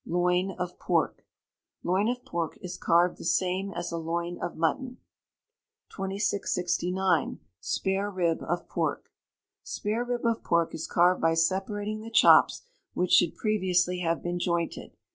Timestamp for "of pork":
0.57-1.27, 2.09-2.57, 8.41-9.11, 10.25-10.73